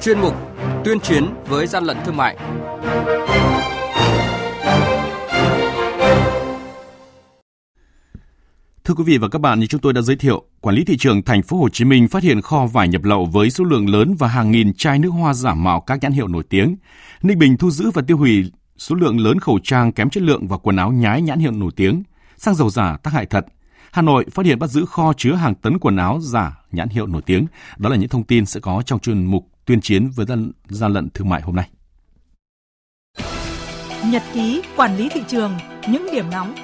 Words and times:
chuyên 0.00 0.20
mục 0.20 0.34
Tuyên 0.84 1.00
chiến 1.00 1.24
với 1.48 1.66
gian 1.66 1.84
lận 1.84 1.96
thương 2.04 2.16
mại. 2.16 2.36
Thưa 8.84 8.94
quý 8.94 9.04
vị 9.04 9.18
và 9.18 9.28
các 9.28 9.38
bạn, 9.38 9.60
như 9.60 9.66
chúng 9.66 9.80
tôi 9.80 9.92
đã 9.92 10.00
giới 10.00 10.16
thiệu, 10.16 10.42
quản 10.60 10.76
lý 10.76 10.84
thị 10.84 10.96
trường 10.96 11.22
thành 11.22 11.42
phố 11.42 11.56
Hồ 11.56 11.68
Chí 11.68 11.84
Minh 11.84 12.08
phát 12.08 12.22
hiện 12.22 12.40
kho 12.40 12.66
vải 12.66 12.88
nhập 12.88 13.04
lậu 13.04 13.26
với 13.26 13.50
số 13.50 13.64
lượng 13.64 13.90
lớn 13.90 14.14
và 14.18 14.28
hàng 14.28 14.50
nghìn 14.50 14.74
chai 14.74 14.98
nước 14.98 15.08
hoa 15.08 15.34
giả 15.34 15.54
mạo 15.54 15.80
các 15.80 15.98
nhãn 16.02 16.12
hiệu 16.12 16.28
nổi 16.28 16.42
tiếng. 16.48 16.76
Ninh 17.22 17.38
Bình 17.38 17.56
thu 17.56 17.70
giữ 17.70 17.90
và 17.94 18.02
tiêu 18.06 18.16
hủy 18.16 18.52
số 18.78 18.94
lượng 18.94 19.20
lớn 19.20 19.38
khẩu 19.38 19.58
trang 19.62 19.92
kém 19.92 20.10
chất 20.10 20.22
lượng 20.22 20.46
và 20.48 20.56
quần 20.56 20.76
áo 20.76 20.92
nhái 20.92 21.22
nhãn 21.22 21.38
hiệu 21.38 21.52
nổi 21.52 21.70
tiếng. 21.76 22.02
Xăng 22.36 22.54
dầu 22.54 22.70
giả 22.70 22.96
tác 23.02 23.12
hại 23.14 23.26
thật. 23.26 23.46
Hà 23.92 24.02
Nội 24.02 24.26
phát 24.30 24.46
hiện 24.46 24.58
bắt 24.58 24.70
giữ 24.70 24.86
kho 24.86 25.12
chứa 25.16 25.34
hàng 25.34 25.54
tấn 25.54 25.78
quần 25.78 25.96
áo 25.96 26.18
giả 26.22 26.58
nhãn 26.72 26.88
hiệu 26.88 27.06
nổi 27.06 27.22
tiếng. 27.22 27.46
Đó 27.78 27.88
là 27.88 27.96
những 27.96 28.08
thông 28.08 28.24
tin 28.24 28.46
sẽ 28.46 28.60
có 28.60 28.82
trong 28.86 28.98
chuyên 28.98 29.24
mục 29.24 29.46
tuyên 29.70 29.80
chiến 29.80 30.10
với 30.14 30.26
gian, 30.26 30.52
gian 30.68 30.92
lận 30.92 31.08
thương 31.14 31.28
mại 31.28 31.42
hôm 31.42 31.56
nay. 31.56 31.70
Nhật 34.06 34.22
ký 34.34 34.62
quản 34.76 34.96
lý 34.96 35.08
thị 35.08 35.22
trường, 35.28 35.52
những 35.88 36.06
điểm 36.12 36.30
nóng 36.30 36.54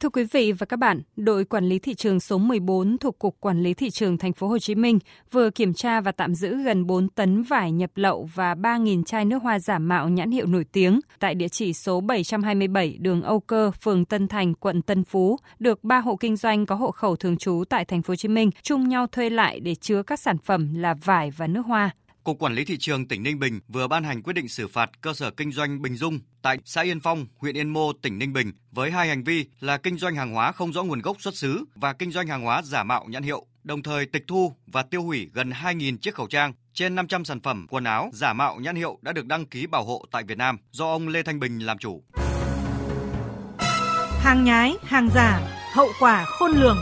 Thưa 0.00 0.08
quý 0.08 0.24
vị 0.24 0.52
và 0.52 0.66
các 0.66 0.76
bạn, 0.76 1.02
đội 1.16 1.44
quản 1.44 1.64
lý 1.64 1.78
thị 1.78 1.94
trường 1.94 2.20
số 2.20 2.38
14 2.38 2.98
thuộc 2.98 3.18
Cục 3.18 3.36
Quản 3.40 3.62
lý 3.62 3.74
thị 3.74 3.90
trường 3.90 4.18
thành 4.18 4.32
phố 4.32 4.48
Hồ 4.48 4.58
Chí 4.58 4.74
Minh 4.74 4.98
vừa 5.30 5.50
kiểm 5.50 5.74
tra 5.74 6.00
và 6.00 6.12
tạm 6.12 6.34
giữ 6.34 6.62
gần 6.62 6.86
4 6.86 7.08
tấn 7.08 7.42
vải 7.42 7.72
nhập 7.72 7.90
lậu 7.94 8.28
và 8.34 8.54
3.000 8.54 9.04
chai 9.04 9.24
nước 9.24 9.42
hoa 9.42 9.58
giả 9.58 9.78
mạo 9.78 10.08
nhãn 10.08 10.30
hiệu 10.30 10.46
nổi 10.46 10.64
tiếng 10.72 11.00
tại 11.18 11.34
địa 11.34 11.48
chỉ 11.48 11.72
số 11.72 12.00
727 12.00 12.96
đường 13.00 13.22
Âu 13.22 13.40
Cơ, 13.40 13.70
phường 13.80 14.04
Tân 14.04 14.28
Thành, 14.28 14.54
quận 14.54 14.82
Tân 14.82 15.04
Phú, 15.04 15.36
được 15.58 15.84
ba 15.84 15.98
hộ 15.98 16.16
kinh 16.16 16.36
doanh 16.36 16.66
có 16.66 16.74
hộ 16.74 16.90
khẩu 16.90 17.16
thường 17.16 17.36
trú 17.36 17.64
tại 17.68 17.84
thành 17.84 18.02
phố 18.02 18.12
Hồ 18.12 18.16
Chí 18.16 18.28
Minh 18.28 18.50
chung 18.62 18.88
nhau 18.88 19.06
thuê 19.06 19.30
lại 19.30 19.60
để 19.60 19.74
chứa 19.74 20.02
các 20.02 20.20
sản 20.20 20.38
phẩm 20.38 20.74
là 20.74 20.94
vải 20.94 21.30
và 21.30 21.46
nước 21.46 21.62
hoa. 21.66 21.90
Cục 22.30 22.38
Quản 22.38 22.54
lý 22.54 22.64
Thị 22.64 22.76
trường 22.78 23.08
tỉnh 23.08 23.22
Ninh 23.22 23.38
Bình 23.38 23.60
vừa 23.68 23.88
ban 23.88 24.04
hành 24.04 24.22
quyết 24.22 24.32
định 24.32 24.48
xử 24.48 24.68
phạt 24.68 24.90
cơ 25.00 25.14
sở 25.14 25.30
kinh 25.30 25.52
doanh 25.52 25.82
Bình 25.82 25.96
Dung 25.96 26.18
tại 26.42 26.58
xã 26.64 26.82
Yên 26.82 27.00
Phong, 27.00 27.26
huyện 27.38 27.56
Yên 27.56 27.68
Mô, 27.68 27.92
tỉnh 27.92 28.18
Ninh 28.18 28.32
Bình 28.32 28.52
với 28.72 28.90
hai 28.90 29.08
hành 29.08 29.24
vi 29.24 29.46
là 29.60 29.76
kinh 29.76 29.98
doanh 29.98 30.16
hàng 30.16 30.32
hóa 30.32 30.52
không 30.52 30.72
rõ 30.72 30.82
nguồn 30.82 31.00
gốc 31.00 31.16
xuất 31.20 31.34
xứ 31.36 31.64
và 31.74 31.92
kinh 31.92 32.10
doanh 32.10 32.26
hàng 32.26 32.42
hóa 32.42 32.62
giả 32.62 32.84
mạo 32.84 33.06
nhãn 33.08 33.22
hiệu, 33.22 33.46
đồng 33.64 33.82
thời 33.82 34.06
tịch 34.06 34.24
thu 34.26 34.52
và 34.66 34.82
tiêu 34.82 35.02
hủy 35.02 35.30
gần 35.32 35.50
2.000 35.50 35.96
chiếc 35.96 36.14
khẩu 36.14 36.26
trang, 36.26 36.52
trên 36.74 36.94
500 36.94 37.24
sản 37.24 37.40
phẩm 37.40 37.66
quần 37.70 37.84
áo 37.84 38.10
giả 38.12 38.32
mạo 38.32 38.60
nhãn 38.60 38.76
hiệu 38.76 38.98
đã 39.02 39.12
được 39.12 39.26
đăng 39.26 39.46
ký 39.46 39.66
bảo 39.66 39.84
hộ 39.84 40.04
tại 40.12 40.22
Việt 40.22 40.38
Nam 40.38 40.58
do 40.70 40.92
ông 40.92 41.08
Lê 41.08 41.22
Thanh 41.22 41.40
Bình 41.40 41.58
làm 41.58 41.78
chủ. 41.78 42.02
Hàng 44.20 44.44
nhái, 44.44 44.74
hàng 44.82 45.08
giả, 45.14 45.40
hậu 45.74 45.88
quả 46.00 46.24
khôn 46.24 46.50
lường. 46.50 46.78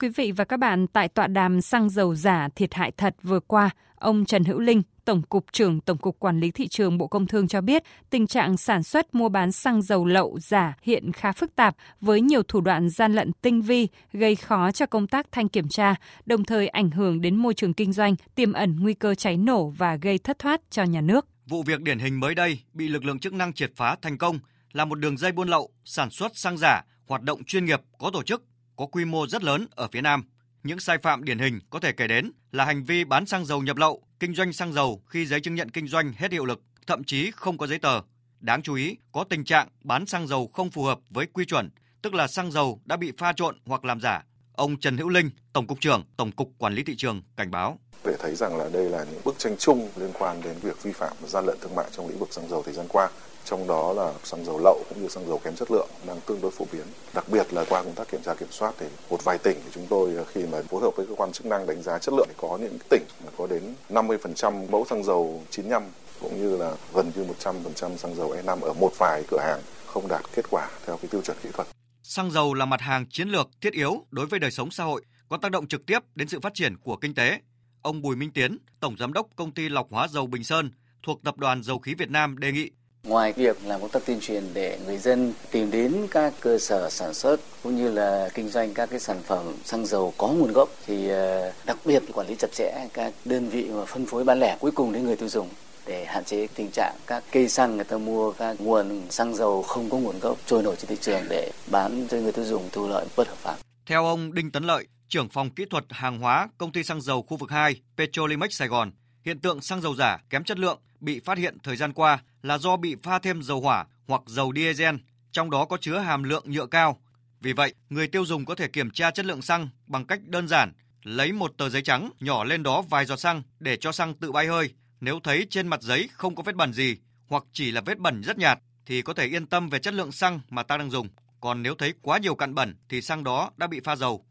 Quý 0.00 0.08
vị 0.08 0.32
và 0.32 0.44
các 0.44 0.56
bạn, 0.56 0.86
tại 0.86 1.08
tọa 1.08 1.26
đàm 1.26 1.60
xăng 1.60 1.90
dầu 1.90 2.14
giả 2.14 2.48
thiệt 2.54 2.74
hại 2.74 2.92
thật 2.96 3.16
vừa 3.22 3.40
qua, 3.40 3.70
ông 3.94 4.24
Trần 4.24 4.44
Hữu 4.44 4.58
Linh, 4.58 4.82
Tổng 5.04 5.22
cục 5.22 5.46
trưởng 5.52 5.80
Tổng 5.80 5.98
cục 5.98 6.18
Quản 6.18 6.40
lý 6.40 6.50
thị 6.50 6.68
trường 6.68 6.98
Bộ 6.98 7.06
Công 7.06 7.26
Thương 7.26 7.48
cho 7.48 7.60
biết, 7.60 7.82
tình 8.10 8.26
trạng 8.26 8.56
sản 8.56 8.82
xuất 8.82 9.14
mua 9.14 9.28
bán 9.28 9.52
xăng 9.52 9.82
dầu 9.82 10.06
lậu 10.06 10.38
giả 10.40 10.76
hiện 10.82 11.12
khá 11.12 11.32
phức 11.32 11.56
tạp 11.56 11.76
với 12.00 12.20
nhiều 12.20 12.42
thủ 12.42 12.60
đoạn 12.60 12.90
gian 12.90 13.12
lận 13.12 13.32
tinh 13.32 13.62
vi, 13.62 13.88
gây 14.12 14.36
khó 14.36 14.72
cho 14.72 14.86
công 14.86 15.06
tác 15.06 15.32
thanh 15.32 15.48
kiểm 15.48 15.68
tra, 15.68 15.94
đồng 16.26 16.44
thời 16.44 16.68
ảnh 16.68 16.90
hưởng 16.90 17.20
đến 17.20 17.36
môi 17.36 17.54
trường 17.54 17.74
kinh 17.74 17.92
doanh, 17.92 18.14
tiềm 18.34 18.52
ẩn 18.52 18.76
nguy 18.80 18.94
cơ 18.94 19.14
cháy 19.14 19.36
nổ 19.36 19.68
và 19.68 19.96
gây 19.96 20.18
thất 20.18 20.38
thoát 20.38 20.60
cho 20.70 20.82
nhà 20.82 21.00
nước. 21.00 21.26
Vụ 21.46 21.62
việc 21.62 21.80
điển 21.80 21.98
hình 21.98 22.20
mới 22.20 22.34
đây 22.34 22.58
bị 22.72 22.88
lực 22.88 23.04
lượng 23.04 23.18
chức 23.18 23.32
năng 23.32 23.52
triệt 23.52 23.72
phá 23.76 23.96
thành 24.02 24.18
công 24.18 24.38
là 24.72 24.84
một 24.84 24.94
đường 24.94 25.16
dây 25.16 25.32
buôn 25.32 25.48
lậu, 25.48 25.70
sản 25.84 26.10
xuất 26.10 26.36
xăng 26.36 26.58
giả, 26.58 26.82
hoạt 27.08 27.22
động 27.22 27.44
chuyên 27.44 27.64
nghiệp 27.64 27.80
có 27.98 28.10
tổ 28.12 28.22
chức 28.22 28.42
có 28.80 28.86
quy 28.86 29.04
mô 29.04 29.26
rất 29.26 29.44
lớn 29.44 29.66
ở 29.70 29.88
phía 29.92 30.00
Nam. 30.00 30.24
Những 30.62 30.80
sai 30.80 30.98
phạm 30.98 31.24
điển 31.24 31.38
hình 31.38 31.60
có 31.70 31.80
thể 31.80 31.92
kể 31.92 32.06
đến 32.06 32.30
là 32.52 32.64
hành 32.64 32.84
vi 32.84 33.04
bán 33.04 33.26
xăng 33.26 33.44
dầu 33.44 33.62
nhập 33.62 33.76
lậu, 33.76 34.02
kinh 34.20 34.34
doanh 34.34 34.52
xăng 34.52 34.72
dầu 34.72 35.02
khi 35.06 35.26
giấy 35.26 35.40
chứng 35.40 35.54
nhận 35.54 35.70
kinh 35.70 35.88
doanh 35.88 36.12
hết 36.12 36.32
hiệu 36.32 36.44
lực, 36.44 36.62
thậm 36.86 37.04
chí 37.04 37.30
không 37.30 37.58
có 37.58 37.66
giấy 37.66 37.78
tờ. 37.78 38.00
Đáng 38.40 38.62
chú 38.62 38.74
ý, 38.74 38.96
có 39.12 39.24
tình 39.24 39.44
trạng 39.44 39.68
bán 39.82 40.06
xăng 40.06 40.26
dầu 40.26 40.50
không 40.52 40.70
phù 40.70 40.82
hợp 40.82 40.98
với 41.10 41.26
quy 41.26 41.44
chuẩn, 41.44 41.70
tức 42.02 42.14
là 42.14 42.26
xăng 42.26 42.52
dầu 42.52 42.80
đã 42.84 42.96
bị 42.96 43.12
pha 43.18 43.32
trộn 43.32 43.58
hoặc 43.66 43.84
làm 43.84 44.00
giả. 44.00 44.24
Ông 44.56 44.76
Trần 44.76 44.96
Hữu 44.96 45.08
Linh, 45.08 45.30
Tổng 45.52 45.66
cục 45.66 45.80
trưởng 45.80 46.04
Tổng 46.16 46.32
cục 46.32 46.48
Quản 46.58 46.74
lý 46.74 46.82
thị 46.84 46.94
trường 46.96 47.22
cảnh 47.36 47.50
báo. 47.50 47.78
Để 48.04 48.16
thấy 48.18 48.34
rằng 48.34 48.56
là 48.58 48.68
đây 48.72 48.84
là 48.84 49.04
những 49.12 49.20
bức 49.24 49.38
tranh 49.38 49.56
chung 49.58 49.88
liên 49.96 50.10
quan 50.18 50.42
đến 50.42 50.56
việc 50.62 50.82
vi 50.82 50.92
phạm 50.92 51.12
gian 51.26 51.46
lận 51.46 51.58
thương 51.60 51.74
mại 51.74 51.86
trong 51.92 52.08
lĩnh 52.08 52.18
vực 52.18 52.32
xăng 52.32 52.48
dầu 52.48 52.62
thời 52.62 52.74
gian 52.74 52.86
qua 52.88 53.08
trong 53.44 53.66
đó 53.66 53.92
là 53.92 54.12
xăng 54.24 54.44
dầu 54.44 54.60
lậu 54.64 54.84
cũng 54.88 55.02
như 55.02 55.08
xăng 55.08 55.26
dầu 55.28 55.38
kém 55.44 55.54
chất 55.54 55.70
lượng 55.70 55.88
đang 56.06 56.20
tương 56.26 56.40
đối 56.40 56.50
phổ 56.50 56.64
biến. 56.72 56.82
Đặc 57.14 57.28
biệt 57.28 57.52
là 57.52 57.64
qua 57.68 57.82
công 57.82 57.94
tác 57.94 58.08
kiểm 58.08 58.22
tra 58.22 58.34
kiểm 58.34 58.48
soát 58.50 58.74
thì 58.78 58.86
một 59.10 59.24
vài 59.24 59.38
tỉnh 59.38 59.58
thì 59.64 59.70
chúng 59.74 59.86
tôi 59.90 60.16
khi 60.32 60.46
mà 60.52 60.62
phối 60.68 60.80
hợp 60.82 60.90
với 60.96 61.06
cơ 61.06 61.14
quan 61.14 61.32
chức 61.32 61.46
năng 61.46 61.66
đánh 61.66 61.82
giá 61.82 61.98
chất 61.98 62.14
lượng 62.14 62.26
thì 62.28 62.34
có 62.36 62.58
những 62.60 62.78
tỉnh 62.90 63.02
mà 63.24 63.30
có 63.38 63.46
đến 63.46 63.62
50% 63.90 64.70
mẫu 64.70 64.84
xăng 64.90 65.04
dầu 65.04 65.42
95 65.50 65.82
cũng 66.20 66.42
như 66.42 66.56
là 66.56 66.72
gần 66.94 67.12
như 67.16 67.24
100% 67.40 67.96
xăng 67.96 68.14
dầu 68.14 68.34
E5 68.42 68.60
ở 68.60 68.72
một 68.72 68.90
vài 68.98 69.22
cửa 69.30 69.40
hàng 69.40 69.60
không 69.86 70.08
đạt 70.08 70.22
kết 70.34 70.44
quả 70.50 70.68
theo 70.86 70.96
cái 70.96 71.08
tiêu 71.10 71.22
chuẩn 71.22 71.36
kỹ 71.42 71.48
thuật. 71.52 71.68
Xăng 72.10 72.30
dầu 72.30 72.54
là 72.54 72.64
mặt 72.66 72.80
hàng 72.80 73.06
chiến 73.06 73.28
lược 73.28 73.48
thiết 73.60 73.72
yếu 73.72 74.06
đối 74.10 74.26
với 74.26 74.40
đời 74.40 74.50
sống 74.50 74.70
xã 74.70 74.84
hội, 74.84 75.02
có 75.28 75.36
tác 75.36 75.50
động 75.50 75.66
trực 75.66 75.86
tiếp 75.86 75.98
đến 76.14 76.28
sự 76.28 76.40
phát 76.40 76.54
triển 76.54 76.76
của 76.76 76.96
kinh 76.96 77.14
tế. 77.14 77.40
Ông 77.82 78.02
Bùi 78.02 78.16
Minh 78.16 78.30
Tiến, 78.30 78.56
Tổng 78.80 78.96
Giám 78.96 79.12
đốc 79.12 79.26
Công 79.36 79.52
ty 79.52 79.68
Lọc 79.68 79.86
Hóa 79.90 80.08
Dầu 80.08 80.26
Bình 80.26 80.44
Sơn 80.44 80.70
thuộc 81.02 81.22
Tập 81.24 81.38
đoàn 81.38 81.62
Dầu 81.62 81.78
khí 81.78 81.94
Việt 81.94 82.10
Nam 82.10 82.38
đề 82.38 82.52
nghị 82.52 82.70
Ngoài 83.04 83.32
việc 83.32 83.56
làm 83.64 83.80
công 83.80 83.90
tác 83.90 84.06
tuyên 84.06 84.20
truyền 84.20 84.44
để 84.54 84.78
người 84.86 84.98
dân 84.98 85.32
tìm 85.50 85.70
đến 85.70 86.06
các 86.10 86.34
cơ 86.40 86.58
sở 86.58 86.90
sản 86.90 87.14
xuất 87.14 87.40
cũng 87.62 87.76
như 87.76 87.90
là 87.90 88.28
kinh 88.34 88.48
doanh 88.48 88.74
các 88.74 88.90
cái 88.90 89.00
sản 89.00 89.22
phẩm 89.26 89.54
xăng 89.64 89.86
dầu 89.86 90.14
có 90.18 90.28
nguồn 90.28 90.52
gốc 90.52 90.68
thì 90.86 91.08
ờ, 91.08 91.52
đặc 91.66 91.78
biệt 91.84 92.02
quản 92.12 92.28
lý 92.28 92.34
chặt 92.38 92.52
chẽ 92.52 92.86
các 92.92 93.12
đơn 93.24 93.48
vị 93.48 93.68
mà 93.74 93.84
phân 93.84 94.06
phối 94.06 94.24
bán 94.24 94.40
lẻ 94.40 94.56
cuối 94.60 94.70
cùng 94.70 94.92
đến 94.92 95.04
người 95.04 95.16
tiêu 95.16 95.28
dùng 95.28 95.48
để 95.86 96.04
hạn 96.04 96.24
chế 96.24 96.46
tình 96.54 96.70
trạng 96.72 96.96
các 97.06 97.24
cây 97.32 97.48
xăng 97.48 97.76
người 97.76 97.84
ta 97.84 97.98
mua 97.98 98.32
các 98.32 98.60
nguồn 98.60 99.10
xăng 99.10 99.34
dầu 99.34 99.62
không 99.62 99.90
có 99.90 99.98
nguồn 99.98 100.18
gốc 100.20 100.38
trôi 100.46 100.62
nổi 100.62 100.76
trên 100.78 100.88
thị 100.88 100.96
trường 101.00 101.22
để 101.28 101.52
bán 101.70 102.06
cho 102.10 102.16
người 102.16 102.32
tiêu 102.32 102.44
dùng 102.44 102.68
thu 102.72 102.88
lợi 102.88 103.06
bất 103.16 103.28
hợp 103.28 103.36
pháp. 103.36 103.56
Theo 103.86 104.06
ông 104.06 104.34
Đinh 104.34 104.50
Tấn 104.50 104.64
Lợi, 104.64 104.86
trưởng 105.08 105.28
phòng 105.28 105.50
kỹ 105.50 105.64
thuật 105.70 105.84
hàng 105.90 106.18
hóa 106.18 106.48
công 106.58 106.72
ty 106.72 106.82
xăng 106.82 107.00
dầu 107.00 107.22
khu 107.22 107.36
vực 107.36 107.50
2 107.50 107.80
Petrolimex 107.96 108.50
Sài 108.52 108.68
Gòn, 108.68 108.90
hiện 109.24 109.38
tượng 109.38 109.60
xăng 109.60 109.80
dầu 109.80 109.94
giả 109.94 110.18
kém 110.30 110.44
chất 110.44 110.58
lượng 110.58 110.78
bị 111.00 111.20
phát 111.24 111.38
hiện 111.38 111.58
thời 111.62 111.76
gian 111.76 111.92
qua 111.92 112.18
là 112.42 112.58
do 112.58 112.76
bị 112.76 112.96
pha 113.02 113.18
thêm 113.18 113.42
dầu 113.42 113.60
hỏa 113.60 113.84
hoặc 114.06 114.22
dầu 114.26 114.52
diesel, 114.56 114.94
trong 115.32 115.50
đó 115.50 115.64
có 115.64 115.76
chứa 115.80 115.98
hàm 115.98 116.22
lượng 116.22 116.44
nhựa 116.46 116.66
cao. 116.66 116.98
Vì 117.40 117.52
vậy, 117.52 117.74
người 117.90 118.08
tiêu 118.08 118.24
dùng 118.24 118.44
có 118.44 118.54
thể 118.54 118.68
kiểm 118.68 118.90
tra 118.90 119.10
chất 119.10 119.26
lượng 119.26 119.42
xăng 119.42 119.68
bằng 119.86 120.04
cách 120.04 120.20
đơn 120.26 120.48
giản, 120.48 120.72
lấy 121.02 121.32
một 121.32 121.52
tờ 121.56 121.68
giấy 121.68 121.82
trắng 121.82 122.10
nhỏ 122.20 122.44
lên 122.44 122.62
đó 122.62 122.82
vài 122.82 123.06
giọt 123.06 123.16
xăng 123.16 123.42
để 123.60 123.76
cho 123.76 123.92
xăng 123.92 124.14
tự 124.14 124.32
bay 124.32 124.46
hơi. 124.46 124.70
Nếu 125.00 125.20
thấy 125.24 125.46
trên 125.50 125.68
mặt 125.68 125.82
giấy 125.82 126.08
không 126.12 126.34
có 126.34 126.42
vết 126.42 126.54
bẩn 126.54 126.72
gì 126.72 126.96
hoặc 127.28 127.44
chỉ 127.52 127.70
là 127.70 127.80
vết 127.80 127.98
bẩn 127.98 128.20
rất 128.20 128.38
nhạt 128.38 128.58
thì 128.86 129.02
có 129.02 129.14
thể 129.14 129.26
yên 129.26 129.46
tâm 129.46 129.68
về 129.68 129.78
chất 129.78 129.94
lượng 129.94 130.12
xăng 130.12 130.40
mà 130.48 130.62
ta 130.62 130.76
đang 130.76 130.90
dùng. 130.90 131.08
Còn 131.40 131.62
nếu 131.62 131.74
thấy 131.74 131.94
quá 132.02 132.18
nhiều 132.18 132.34
cặn 132.34 132.54
bẩn 132.54 132.76
thì 132.88 133.02
xăng 133.02 133.24
đó 133.24 133.50
đã 133.56 133.66
bị 133.66 133.80
pha 133.84 133.96
dầu. 133.96 134.24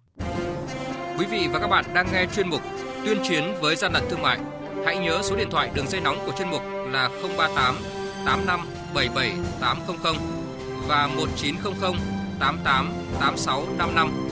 Quý 1.18 1.26
vị 1.26 1.48
và 1.52 1.60
các 1.60 1.68
bạn 1.68 1.86
đang 1.94 2.08
nghe 2.14 2.26
chuyên 2.36 2.50
mục 2.50 2.62
Tuyên 3.06 3.18
chiến 3.30 3.44
với 3.62 3.76
gian 3.76 3.94
lận 3.94 4.04
thương 4.10 4.22
mại. 4.22 4.40
Hãy 4.86 4.98
nhớ 4.98 5.22
số 5.24 5.36
điện 5.36 5.48
thoại 5.52 5.72
đường 5.74 5.88
dây 5.88 6.02
nóng 6.02 6.18
của 6.26 6.34
chuyên 6.38 6.50
mục 6.50 6.62
là 6.92 7.10
038 7.38 7.76
85 8.26 8.68
77 8.94 9.34
800 9.62 10.16
và 10.88 11.08
1900 11.08 11.94
88 12.40 12.94
86 13.20 13.68
55. 13.78 14.30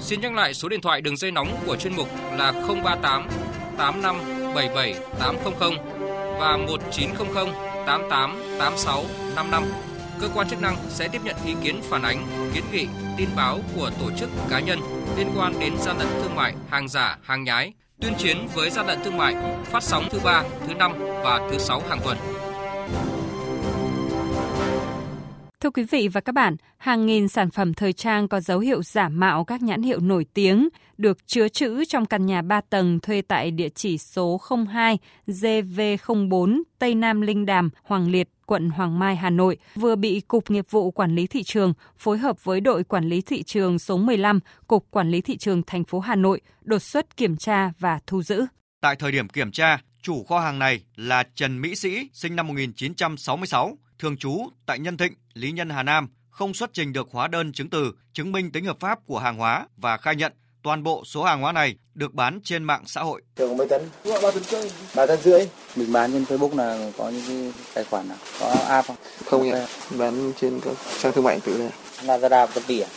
Xin 0.00 0.20
nhắc 0.20 0.32
lại 0.32 0.54
số 0.54 0.68
điện 0.68 0.80
thoại 0.80 1.00
đường 1.00 1.16
dây 1.16 1.30
nóng 1.30 1.62
của 1.66 1.76
chuyên 1.76 1.96
mục 1.96 2.08
là 2.38 2.52
038 2.84 3.28
85 3.76 4.16
77 4.54 4.94
800 5.18 5.52
và 6.38 6.56
1900 6.56 7.46
88 7.86 8.36
86 8.58 9.04
55. 9.36 9.64
Cơ 10.20 10.28
quan 10.34 10.48
chức 10.48 10.62
năng 10.62 10.76
sẽ 10.88 11.08
tiếp 11.08 11.20
nhận 11.24 11.36
ý 11.46 11.54
kiến 11.62 11.80
phản 11.90 12.02
ánh, 12.02 12.26
kiến 12.54 12.64
nghị, 12.72 12.86
tin 13.16 13.28
báo 13.36 13.58
của 13.76 13.90
tổ 14.00 14.10
chức 14.18 14.30
cá 14.50 14.60
nhân 14.60 14.80
liên 15.16 15.28
quan 15.36 15.60
đến 15.60 15.72
gian 15.78 15.98
lận 15.98 16.08
thương 16.22 16.34
mại, 16.34 16.54
hàng 16.70 16.88
giả, 16.88 17.18
hàng 17.22 17.44
nhái, 17.44 17.72
tuyên 18.00 18.14
chiến 18.18 18.48
với 18.54 18.70
gian 18.70 18.86
lận 18.86 18.98
thương 19.04 19.16
mại, 19.16 19.34
phát 19.64 19.82
sóng 19.82 20.08
thứ 20.10 20.18
ba, 20.24 20.42
thứ 20.66 20.74
năm 20.74 20.92
và 21.24 21.48
thứ 21.50 21.58
sáu 21.58 21.82
hàng 21.88 22.00
tuần. 22.04 22.18
Thưa 25.60 25.70
quý 25.70 25.82
vị 25.82 26.08
và 26.08 26.20
các 26.20 26.32
bạn, 26.32 26.56
hàng 26.78 27.06
nghìn 27.06 27.28
sản 27.28 27.50
phẩm 27.50 27.74
thời 27.74 27.92
trang 27.92 28.28
có 28.28 28.40
dấu 28.40 28.58
hiệu 28.58 28.82
giả 28.82 29.08
mạo 29.08 29.44
các 29.44 29.62
nhãn 29.62 29.82
hiệu 29.82 30.00
nổi 30.00 30.26
tiếng 30.34 30.68
được 30.98 31.26
chứa 31.26 31.48
trữ 31.48 31.84
trong 31.84 32.06
căn 32.06 32.26
nhà 32.26 32.42
3 32.42 32.60
tầng 32.60 33.00
thuê 33.00 33.22
tại 33.22 33.50
địa 33.50 33.68
chỉ 33.68 33.98
số 33.98 34.40
02 34.72 34.98
GV04 35.26 36.62
Tây 36.78 36.94
Nam 36.94 37.20
Linh 37.20 37.46
Đàm, 37.46 37.70
Hoàng 37.82 38.10
Liệt, 38.10 38.28
quận 38.46 38.70
Hoàng 38.70 38.98
Mai, 38.98 39.16
Hà 39.16 39.30
Nội 39.30 39.56
vừa 39.74 39.96
bị 39.96 40.20
Cục 40.20 40.50
Nghiệp 40.50 40.66
vụ 40.70 40.90
Quản 40.90 41.14
lý 41.14 41.26
thị 41.26 41.42
trường 41.42 41.72
phối 41.96 42.18
hợp 42.18 42.44
với 42.44 42.60
đội 42.60 42.84
quản 42.84 43.04
lý 43.08 43.20
thị 43.20 43.42
trường 43.42 43.78
số 43.78 43.96
15, 43.96 44.40
Cục 44.66 44.90
Quản 44.90 45.10
lý 45.10 45.20
thị 45.20 45.36
trường 45.36 45.62
thành 45.62 45.84
phố 45.84 46.00
Hà 46.00 46.14
Nội 46.16 46.40
đột 46.64 46.82
xuất 46.82 47.16
kiểm 47.16 47.36
tra 47.36 47.72
và 47.78 48.00
thu 48.06 48.22
giữ. 48.22 48.46
Tại 48.80 48.96
thời 48.96 49.12
điểm 49.12 49.28
kiểm 49.28 49.52
tra, 49.52 49.78
chủ 50.06 50.24
kho 50.24 50.40
hàng 50.40 50.58
này 50.58 50.80
là 50.96 51.24
Trần 51.34 51.60
Mỹ 51.60 51.74
Sĩ, 51.74 52.08
sinh 52.12 52.36
năm 52.36 52.46
1966, 52.46 53.78
thường 53.98 54.16
trú 54.16 54.48
tại 54.66 54.78
Nhân 54.78 54.96
Thịnh, 54.96 55.12
Lý 55.34 55.52
Nhân 55.52 55.70
Hà 55.70 55.82
Nam, 55.82 56.08
không 56.30 56.54
xuất 56.54 56.70
trình 56.72 56.92
được 56.92 57.08
hóa 57.10 57.28
đơn 57.28 57.52
chứng 57.52 57.70
từ 57.70 57.92
chứng 58.12 58.32
minh 58.32 58.52
tính 58.52 58.64
hợp 58.64 58.76
pháp 58.80 58.98
của 59.06 59.18
hàng 59.18 59.36
hóa 59.36 59.66
và 59.76 59.96
khai 59.96 60.16
nhận 60.16 60.32
toàn 60.62 60.82
bộ 60.82 61.04
số 61.04 61.24
hàng 61.24 61.40
hóa 61.40 61.52
này 61.52 61.76
được 61.94 62.14
bán 62.14 62.40
trên 62.44 62.64
mạng 62.64 62.82
xã 62.86 63.02
hội. 63.02 63.22
Thường 63.36 63.56
mấy 63.56 63.68
tấn? 63.68 63.82
Ba 64.22 64.30
tấn 64.30 64.42
rưỡi. 64.42 64.70
Ba 64.94 65.06
tấn 65.06 65.20
rưỡi. 65.22 65.48
Mình 65.76 65.92
bán 65.92 66.12
trên 66.12 66.24
Facebook 66.24 66.56
là 66.56 66.90
có 66.98 67.10
những 67.10 67.24
cái 67.28 67.52
tài 67.74 67.84
khoản 67.84 68.08
nào? 68.08 68.18
Có 68.40 68.54
app 68.68 68.88
không? 68.88 68.96
Không 69.24 69.52
ạ. 69.52 69.66
Bán 69.98 70.32
trên 70.40 70.60
các 70.60 70.76
trang 71.02 71.12
thương 71.12 71.24
mại 71.24 71.34
điện 71.34 71.42
tử 71.44 71.58
này. 71.58 71.70
Lazada, 72.02 72.46
Shopee 72.46 72.80
à? 72.80 72.88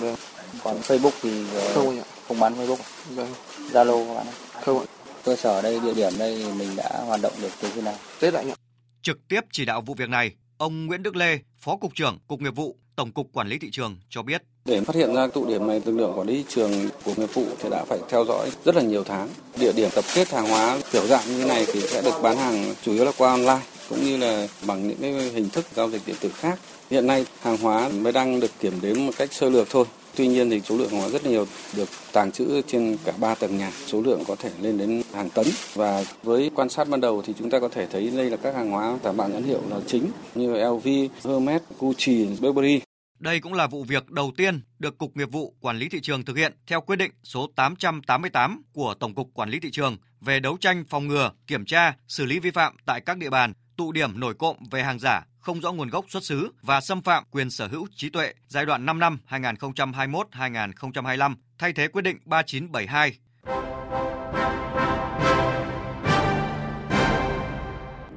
Vâng. 0.00 0.16
Còn 0.64 0.80
Facebook 0.80 1.10
thì 1.22 1.44
không 1.74 1.98
ạ. 1.98 2.04
Không 2.28 2.40
bán 2.40 2.54
Facebook. 2.54 2.76
À? 2.76 2.88
Vâng. 3.14 3.34
Zalo 3.72 4.08
có 4.08 4.14
bán 4.14 4.26
không? 4.26 4.62
Không 4.64 4.78
ạ. 4.78 4.99
Cơ 5.24 5.36
sở 5.36 5.62
đây, 5.62 5.80
địa 5.84 5.94
điểm 5.94 6.12
đây 6.18 6.44
mình 6.58 6.68
đã 6.76 7.02
hoạt 7.06 7.20
động 7.22 7.32
được 7.42 7.50
từ 7.62 7.68
khi 7.74 7.80
nào? 7.80 7.94
Tết 8.20 8.34
lại 8.34 8.44
ạ. 8.50 8.56
Trực 9.02 9.18
tiếp 9.28 9.40
chỉ 9.52 9.64
đạo 9.64 9.80
vụ 9.86 9.94
việc 9.94 10.08
này, 10.08 10.32
ông 10.58 10.86
Nguyễn 10.86 11.02
Đức 11.02 11.16
Lê, 11.16 11.38
Phó 11.58 11.76
cục 11.76 11.94
trưởng 11.94 12.18
Cục 12.26 12.40
Nghiệp 12.40 12.56
vụ, 12.56 12.76
Tổng 12.96 13.12
cục 13.12 13.26
Quản 13.32 13.48
lý 13.48 13.58
thị 13.58 13.70
trường 13.72 13.96
cho 14.10 14.22
biết. 14.22 14.42
Để 14.64 14.80
phát 14.80 14.96
hiện 14.96 15.14
ra 15.14 15.26
tụ 15.26 15.46
điểm 15.48 15.66
này, 15.66 15.82
lực 15.84 15.92
lượng 15.92 16.12
quản 16.16 16.26
lý 16.26 16.34
thị 16.34 16.44
trường 16.48 16.72
của 17.04 17.14
nghiệp 17.16 17.34
vụ 17.34 17.44
thì 17.58 17.68
đã 17.70 17.84
phải 17.84 17.98
theo 18.08 18.24
dõi 18.24 18.50
rất 18.64 18.74
là 18.74 18.82
nhiều 18.82 19.04
tháng. 19.04 19.28
Địa 19.58 19.72
điểm 19.72 19.90
tập 19.94 20.04
kết 20.14 20.30
hàng 20.30 20.48
hóa 20.48 20.80
kiểu 20.92 21.06
dạng 21.06 21.38
như 21.38 21.44
này 21.44 21.66
thì 21.72 21.80
sẽ 21.80 22.02
được 22.02 22.22
bán 22.22 22.36
hàng 22.36 22.74
chủ 22.82 22.92
yếu 22.92 23.04
là 23.04 23.12
qua 23.18 23.30
online 23.30 23.60
cũng 23.88 24.04
như 24.04 24.16
là 24.16 24.48
bằng 24.66 24.88
những 24.88 24.98
cái 25.00 25.12
hình 25.12 25.48
thức 25.48 25.66
giao 25.74 25.90
dịch 25.90 26.02
điện 26.06 26.16
tử 26.20 26.30
khác. 26.34 26.58
Hiện 26.90 27.06
nay 27.06 27.26
hàng 27.40 27.56
hóa 27.56 27.88
mới 27.88 28.12
đang 28.12 28.40
được 28.40 28.50
kiểm 28.60 28.80
đếm 28.82 29.06
một 29.06 29.12
cách 29.16 29.32
sơ 29.32 29.50
lược 29.50 29.70
thôi. 29.70 29.84
Tuy 30.20 30.28
nhiên 30.28 30.50
thì 30.50 30.60
số 30.60 30.76
lượng 30.76 30.90
hàng 30.90 31.00
hóa 31.00 31.08
rất 31.08 31.26
nhiều 31.26 31.46
được 31.76 31.88
tàng 32.12 32.32
trữ 32.32 32.62
trên 32.66 32.96
cả 33.04 33.12
3 33.20 33.34
tầng 33.34 33.58
nhà, 33.58 33.70
số 33.86 34.02
lượng 34.02 34.22
có 34.26 34.36
thể 34.36 34.50
lên 34.60 34.78
đến 34.78 35.02
hàng 35.14 35.30
tấn. 35.30 35.46
Và 35.74 36.04
với 36.22 36.50
quan 36.54 36.68
sát 36.68 36.88
ban 36.88 37.00
đầu 37.00 37.22
thì 37.22 37.32
chúng 37.38 37.50
ta 37.50 37.60
có 37.60 37.68
thể 37.68 37.86
thấy 37.86 38.10
đây 38.16 38.30
là 38.30 38.36
các 38.36 38.54
hàng 38.54 38.70
hóa 38.70 38.98
tạm 39.02 39.16
mạo 39.16 39.28
nhãn 39.28 39.42
hiệu 39.42 39.62
là 39.70 39.80
chính 39.86 40.10
như 40.34 40.52
LV, 40.52 40.88
Hermes, 41.24 41.62
Gucci, 41.78 42.26
Burberry. 42.40 42.80
Đây 43.18 43.40
cũng 43.40 43.54
là 43.54 43.66
vụ 43.66 43.84
việc 43.84 44.10
đầu 44.10 44.32
tiên 44.36 44.62
được 44.78 44.98
Cục 44.98 45.16
Nghiệp 45.16 45.32
vụ 45.32 45.54
Quản 45.60 45.76
lý 45.76 45.88
thị 45.88 46.00
trường 46.00 46.24
thực 46.24 46.36
hiện 46.36 46.52
theo 46.66 46.80
quyết 46.80 46.96
định 46.96 47.10
số 47.24 47.48
888 47.56 48.62
của 48.72 48.94
Tổng 49.00 49.14
cục 49.14 49.30
Quản 49.34 49.50
lý 49.50 49.60
thị 49.60 49.70
trường 49.70 49.96
về 50.20 50.40
đấu 50.40 50.56
tranh 50.60 50.84
phòng 50.88 51.06
ngừa, 51.06 51.30
kiểm 51.46 51.64
tra, 51.64 51.96
xử 52.08 52.24
lý 52.24 52.38
vi 52.38 52.50
phạm 52.50 52.76
tại 52.86 53.00
các 53.00 53.18
địa 53.18 53.30
bàn, 53.30 53.52
tụ 53.76 53.92
điểm 53.92 54.20
nổi 54.20 54.34
cộm 54.34 54.56
về 54.70 54.82
hàng 54.82 54.98
giả, 54.98 55.26
không 55.40 55.60
rõ 55.60 55.72
nguồn 55.72 55.88
gốc 55.88 56.04
xuất 56.08 56.24
xứ 56.24 56.52
và 56.62 56.80
xâm 56.80 57.02
phạm 57.02 57.24
quyền 57.30 57.50
sở 57.50 57.68
hữu 57.68 57.86
trí 57.96 58.10
tuệ 58.10 58.32
giai 58.48 58.66
đoạn 58.66 58.86
5 58.86 58.98
năm 58.98 59.18
2021-2025 59.30 61.34
thay 61.58 61.72
thế 61.72 61.88
quyết 61.88 62.02
định 62.02 62.18
3972. 62.24 63.18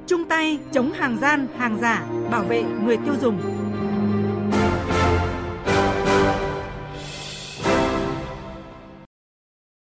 Chung 0.06 0.28
tay 0.28 0.58
chống 0.72 0.92
hàng 0.92 1.18
gian, 1.20 1.46
hàng 1.58 1.78
giả, 1.80 2.06
bảo 2.30 2.42
vệ 2.42 2.62
người 2.62 2.96
tiêu 2.96 3.14
dùng. 3.20 3.63